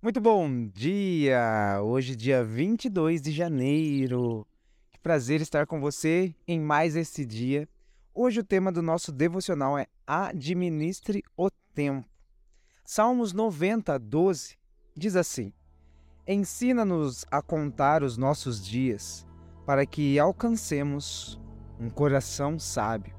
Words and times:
Muito 0.00 0.20
bom 0.20 0.68
dia! 0.68 1.80
Hoje, 1.82 2.14
dia 2.14 2.44
22 2.44 3.20
de 3.20 3.32
janeiro. 3.32 4.46
Que 4.92 4.98
prazer 5.00 5.40
estar 5.40 5.66
com 5.66 5.80
você 5.80 6.32
em 6.46 6.60
mais 6.60 6.94
esse 6.94 7.26
dia. 7.26 7.68
Hoje, 8.14 8.38
o 8.38 8.44
tema 8.44 8.70
do 8.70 8.80
nosso 8.80 9.10
devocional 9.10 9.76
é 9.76 9.88
Administre 10.06 11.24
o 11.36 11.50
Tempo. 11.74 12.08
Salmos 12.84 13.32
90, 13.32 13.98
12 13.98 14.56
diz 14.96 15.16
assim: 15.16 15.52
Ensina-nos 16.28 17.26
a 17.28 17.42
contar 17.42 18.04
os 18.04 18.16
nossos 18.16 18.64
dias, 18.64 19.26
para 19.66 19.84
que 19.84 20.16
alcancemos 20.16 21.40
um 21.76 21.90
coração 21.90 22.56
sábio. 22.56 23.16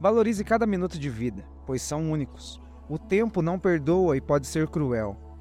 Valorize 0.00 0.42
cada 0.44 0.66
minuto 0.66 0.98
de 0.98 1.10
vida, 1.10 1.44
pois 1.66 1.82
são 1.82 2.10
únicos. 2.10 2.58
O 2.88 2.98
tempo 2.98 3.42
não 3.42 3.58
perdoa 3.58 4.16
e 4.16 4.20
pode 4.22 4.46
ser 4.46 4.66
cruel 4.66 5.31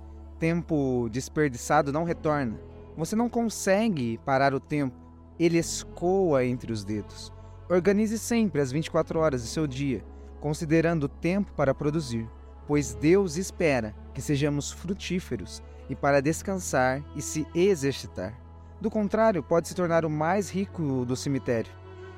tempo 0.41 1.07
desperdiçado 1.11 1.93
não 1.93 2.03
retorna. 2.03 2.59
Você 2.97 3.15
não 3.15 3.29
consegue 3.29 4.19
parar 4.25 4.55
o 4.55 4.59
tempo, 4.59 4.97
ele 5.39 5.59
escoa 5.59 6.43
entre 6.43 6.73
os 6.73 6.83
dedos. 6.83 7.31
Organize 7.69 8.17
sempre 8.17 8.59
as 8.59 8.71
24 8.71 9.19
horas 9.19 9.43
de 9.43 9.47
seu 9.47 9.67
dia, 9.67 10.03
considerando 10.39 11.03
o 11.03 11.07
tempo 11.07 11.53
para 11.53 11.75
produzir, 11.75 12.27
pois 12.65 12.95
Deus 12.95 13.37
espera 13.37 13.95
que 14.15 14.21
sejamos 14.21 14.71
frutíferos 14.71 15.61
e 15.87 15.95
para 15.95 16.23
descansar 16.23 17.03
e 17.15 17.21
se 17.21 17.45
exercitar. 17.53 18.35
Do 18.81 18.89
contrário, 18.89 19.43
pode 19.43 19.67
se 19.67 19.75
tornar 19.75 20.05
o 20.05 20.09
mais 20.09 20.49
rico 20.49 21.05
do 21.05 21.15
cemitério. 21.15 21.71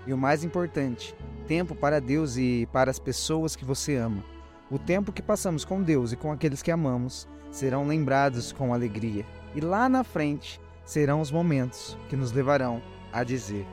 E 0.08 0.14
o 0.14 0.18
mais 0.18 0.46
importante, 0.46 1.14
tempo 1.46 1.76
para 1.76 2.00
Deus 2.00 2.38
e 2.38 2.70
para 2.72 2.90
as 2.90 3.00
pessoas 3.00 3.54
que 3.54 3.66
você 3.66 3.98
ama. 3.98 4.24
O 4.72 4.80
tempo 4.80 5.12
que 5.12 5.22
passamos 5.22 5.66
com 5.66 5.82
Deus 5.82 6.12
e 6.12 6.16
com 6.16 6.32
aqueles 6.32 6.62
que 6.62 6.72
amamos 6.72 7.28
serão 7.52 7.88
lembrados 7.88 8.52
com 8.52 8.74
alegria, 8.74 9.26
e 9.54 9.62
lá 9.62 9.88
na 9.88 10.04
frente 10.04 10.60
serão 10.86 11.22
os 11.22 11.32
momentos 11.32 11.98
que 12.10 12.16
nos 12.16 12.32
levarão 12.32 12.82
a 13.12 13.24
dizer: 13.24 13.68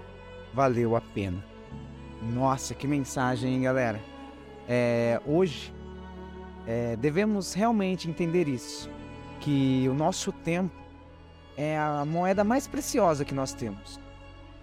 valeu 0.53 0.97
a 0.97 1.01
pena. 1.01 1.43
Nossa, 2.23 2.75
que 2.75 2.87
mensagem, 2.87 3.55
hein, 3.55 3.63
galera? 3.63 4.01
É, 4.69 5.21
hoje 5.25 5.75
é, 6.67 6.97
devemos 6.97 7.55
realmente 7.55 8.09
entender 8.09 8.47
isso, 8.47 8.91
que 9.41 9.89
o 9.89 9.95
nosso 9.95 10.33
tempo 10.33 10.75
é 11.57 11.79
a 11.79 12.05
moeda 12.05 12.45
mais 12.45 12.67
preciosa 12.67 13.25
que 13.25 13.35
nós 13.35 13.53
temos. 13.53 13.99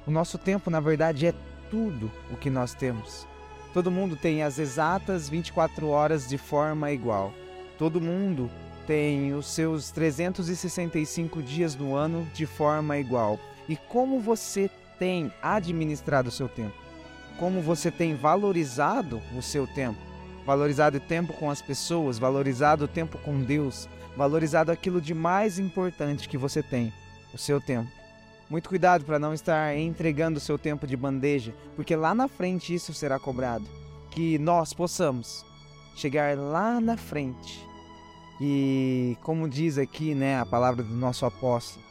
O 0.06 0.12
nosso 0.12 0.38
tempo, 0.38 0.70
na 0.70 0.80
verdade, 0.80 1.28
é 1.28 1.34
tudo 1.70 2.12
o 2.32 2.38
que 2.38 2.50
nós 2.50 2.74
temos. 2.74 3.28
Todo 3.78 3.92
mundo 3.92 4.16
tem 4.16 4.42
as 4.42 4.58
exatas 4.58 5.30
24 5.30 5.88
horas 5.88 6.28
de 6.28 6.36
forma 6.36 6.92
igual. 6.92 7.32
Todo 7.78 8.02
mundo 8.02 8.50
tem 8.88 9.36
os 9.36 9.46
seus 9.46 9.92
365 9.92 11.44
dias 11.44 11.76
no 11.76 11.94
ano 11.94 12.28
de 12.34 12.48
forma 12.48 12.98
igual. 12.98 13.40
E 13.70 13.76
como 13.76 14.20
você 14.20 14.68
tem 14.98 15.32
administrado 15.44 16.30
o 16.30 16.32
seu 16.32 16.50
tempo? 16.50 16.74
Como 17.38 17.62
você 17.62 17.92
tem 17.92 18.16
valorizado 18.16 19.22
o 19.38 19.44
seu 19.44 19.68
tempo? 19.68 20.00
Valorizado 20.44 20.98
o 20.98 21.02
tempo 21.02 21.32
com 21.34 21.52
as 21.52 21.62
pessoas, 21.62 22.18
valorizado 22.18 22.86
o 22.86 22.88
tempo 22.88 23.20
com 23.20 23.40
Deus, 23.44 23.88
valorizado 24.16 24.72
aquilo 24.72 25.00
de 25.00 25.14
mais 25.14 25.60
importante 25.60 26.28
que 26.28 26.36
você 26.36 26.64
tem, 26.64 26.92
o 27.32 27.38
seu 27.38 27.62
tempo. 27.62 27.92
Muito 28.50 28.70
cuidado 28.70 29.04
para 29.04 29.20
não 29.20 29.34
estar 29.34 29.76
entregando 29.76 30.38
o 30.38 30.42
seu 30.42 30.58
tempo 30.58 30.88
de 30.88 30.96
bandeja, 30.96 31.54
porque 31.76 31.96
lá 31.96 32.16
na 32.16 32.28
frente 32.28 32.74
isso 32.74 32.94
será 32.94 33.20
cobrado. 33.20 33.66
Que 34.12 34.38
nós 34.38 34.74
possamos 34.74 35.46
chegar 35.96 36.38
lá 36.38 36.80
na 36.80 36.96
frente 36.96 37.68
e 38.40 39.18
como 39.22 39.50
diz 39.50 39.78
aqui, 39.78 40.14
né, 40.14 40.40
a 40.40 40.46
palavra 40.46 40.84
do 40.84 40.94
nosso 40.94 41.26
apóstolo, 41.26 41.84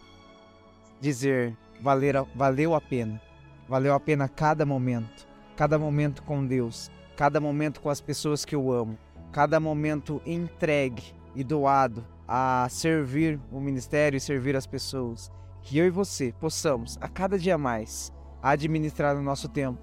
dizer 1.00 1.56
valer, 1.80 2.14
valeu 2.34 2.74
a 2.74 2.80
pena. 2.80 3.20
Valeu 3.68 3.94
a 3.94 3.98
pena 3.98 4.28
cada 4.28 4.64
momento, 4.64 5.26
cada 5.56 5.76
momento 5.76 6.22
com 6.22 6.46
Deus, 6.46 6.88
cada 7.16 7.40
momento 7.40 7.80
com 7.80 7.90
as 7.90 8.00
pessoas 8.00 8.44
que 8.44 8.54
eu 8.54 8.70
amo, 8.70 8.96
cada 9.32 9.58
momento 9.58 10.22
entregue 10.24 11.02
e 11.34 11.42
doado 11.42 12.04
a 12.28 12.68
servir 12.70 13.40
o 13.50 13.60
ministério 13.60 14.16
e 14.16 14.20
servir 14.20 14.54
as 14.54 14.68
pessoas. 14.68 15.32
Que 15.66 15.78
eu 15.78 15.84
e 15.84 15.90
você 15.90 16.32
possamos, 16.38 16.96
a 17.00 17.08
cada 17.08 17.36
dia 17.36 17.58
mais, 17.58 18.12
administrar 18.40 19.16
o 19.16 19.20
nosso 19.20 19.48
tempo 19.48 19.80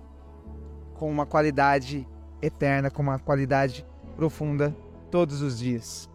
com 0.93 1.11
uma 1.11 1.25
qualidade 1.25 2.07
eterna, 2.41 2.89
com 2.89 3.01
uma 3.01 3.19
qualidade 3.19 3.85
profunda 4.15 4.73
todos 5.11 5.41
os 5.41 5.59
dias. 5.59 6.09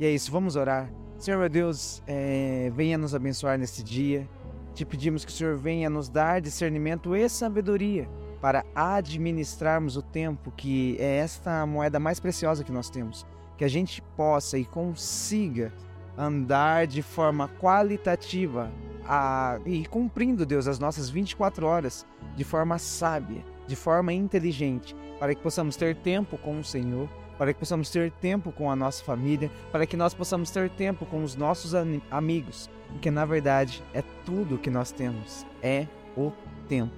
E 0.00 0.04
é 0.04 0.10
isso, 0.10 0.32
vamos 0.32 0.56
orar. 0.56 0.92
Senhor 1.16 1.38
meu 1.38 1.48
Deus, 1.48 2.02
é, 2.08 2.72
venha 2.74 2.98
nos 2.98 3.14
abençoar 3.14 3.56
neste 3.56 3.84
dia. 3.84 4.28
Te 4.74 4.84
pedimos 4.84 5.24
que 5.24 5.30
o 5.30 5.34
Senhor 5.34 5.56
venha 5.56 5.88
nos 5.88 6.08
dar 6.08 6.40
discernimento 6.40 7.14
e 7.14 7.28
sabedoria 7.28 8.08
para 8.40 8.64
administrarmos 8.74 9.96
o 9.96 10.02
tempo, 10.02 10.50
que 10.56 10.96
é 10.98 11.18
esta 11.18 11.64
moeda 11.64 12.00
mais 12.00 12.18
preciosa 12.18 12.64
que 12.64 12.72
nós 12.72 12.90
temos. 12.90 13.24
Que 13.56 13.64
a 13.64 13.68
gente 13.68 14.02
possa 14.16 14.58
e 14.58 14.64
consiga 14.64 15.72
andar 16.18 16.88
de 16.88 17.00
forma 17.00 17.48
qualitativa 17.60 18.72
a, 19.06 19.58
e 19.66 19.84
cumprindo, 19.86 20.46
Deus, 20.46 20.66
as 20.66 20.78
nossas 20.78 21.08
24 21.10 21.66
horas 21.66 22.06
de 22.36 22.44
forma 22.44 22.78
sábia, 22.78 23.44
de 23.66 23.76
forma 23.76 24.12
inteligente, 24.12 24.94
para 25.18 25.34
que 25.34 25.42
possamos 25.42 25.76
ter 25.76 25.96
tempo 25.96 26.36
com 26.38 26.58
o 26.58 26.64
Senhor 26.64 27.08
para 27.38 27.52
que 27.52 27.58
possamos 27.58 27.90
ter 27.90 28.10
tempo 28.10 28.52
com 28.52 28.70
a 28.70 28.76
nossa 28.76 29.02
família, 29.04 29.50
para 29.72 29.86
que 29.86 29.96
nós 29.96 30.14
possamos 30.14 30.50
ter 30.50 30.70
tempo 30.70 31.04
com 31.06 31.22
os 31.22 31.34
nossos 31.36 31.74
amigos, 32.10 32.70
porque 32.88 33.10
na 33.10 33.24
verdade 33.24 33.82
é 33.92 34.02
tudo 34.24 34.58
que 34.58 34.70
nós 34.70 34.92
temos, 34.92 35.44
é 35.62 35.86
o 36.16 36.32
tempo. 36.68 36.94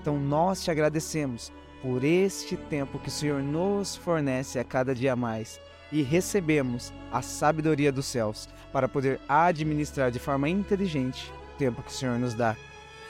Então 0.00 0.18
nós 0.18 0.62
te 0.62 0.70
agradecemos 0.70 1.52
por 1.82 2.04
este 2.04 2.56
tempo 2.56 2.98
que 2.98 3.08
o 3.08 3.12
Senhor 3.12 3.42
nos 3.42 3.96
fornece 3.96 4.58
a 4.58 4.64
cada 4.64 4.94
dia 4.94 5.14
mais 5.14 5.60
e 5.90 6.02
recebemos 6.02 6.92
a 7.10 7.22
sabedoria 7.22 7.90
dos 7.90 8.06
céus 8.06 8.48
para 8.72 8.88
poder 8.88 9.20
administrar 9.28 10.10
de 10.10 10.18
forma 10.18 10.48
inteligente 10.48 11.32
tempo 11.58 11.82
que 11.82 11.90
o 11.90 11.94
Senhor 11.94 12.18
nos 12.18 12.34
dá. 12.34 12.56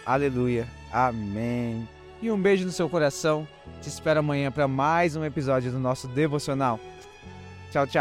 Aleluia. 0.04 0.66
Amém 0.90 1.86
e 2.20 2.30
um 2.30 2.40
beijo 2.40 2.64
no 2.64 2.72
seu 2.72 2.88
coração. 2.88 3.46
Te 3.80 3.88
espero 3.88 4.20
amanhã 4.20 4.50
para 4.50 4.66
mais 4.66 5.16
um 5.16 5.24
episódio 5.24 5.70
do 5.70 5.78
nosso 5.78 6.08
devocional. 6.08 6.80
Tchau, 7.70 7.86
tchau. 7.86 7.92